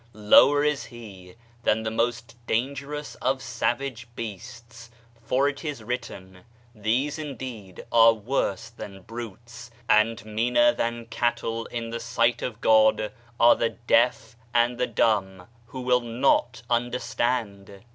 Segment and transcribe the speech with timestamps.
[0.13, 4.89] Lower is he than the most dangerous of savage beasts.
[5.23, 6.39] For it is written:
[6.73, 13.11] "These indeed are worse than brutes; and meaner than cattle in the sight of God
[13.39, 17.83] are the deaf and the dumb who will not understand."